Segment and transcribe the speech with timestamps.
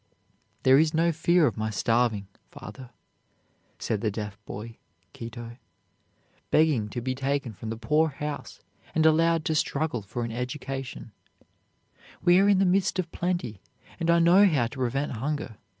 [0.63, 2.89] "There is no fear of my starving, father,"
[3.77, 4.79] said the deaf boy,
[5.13, 5.57] Kitto,
[6.49, 8.61] begging to be taken from the poorhouse
[8.95, 11.11] and allowed to struggle for an education;
[12.23, 13.61] "we are in the midst of plenty,
[13.99, 15.57] and I know how to prevent hunger.